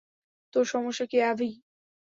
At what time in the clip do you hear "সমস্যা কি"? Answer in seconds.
0.65-1.17